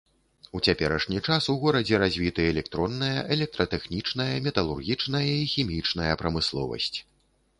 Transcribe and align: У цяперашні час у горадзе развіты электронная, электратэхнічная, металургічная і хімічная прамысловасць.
У 0.57 0.59
цяперашні 0.71 1.19
час 1.27 1.49
у 1.53 1.53
горадзе 1.63 1.97
развіты 2.03 2.45
электронная, 2.53 3.19
электратэхнічная, 3.35 4.29
металургічная 4.47 5.23
і 5.35 5.45
хімічная 5.53 6.11
прамысловасць. 6.23 6.93